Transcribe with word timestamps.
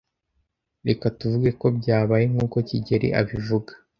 Reka 0.87 1.05
tuvuge 1.17 1.49
ko 1.59 1.67
byabaye 1.77 2.25
nkuko 2.31 2.57
kigeli 2.67 3.07
abivuga. 3.19 3.71